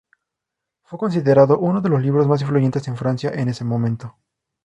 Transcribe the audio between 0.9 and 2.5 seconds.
considerado uno de los libros más